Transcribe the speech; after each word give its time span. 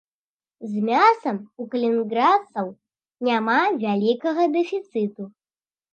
З 0.69 0.79
мясам 0.87 1.37
у 1.63 1.67
калінінградцаў 1.75 2.65
няма 3.31 3.59
вялікага 3.85 4.41
дэфіцыту. 4.57 5.23